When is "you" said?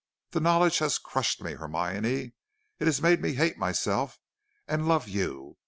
5.07-5.57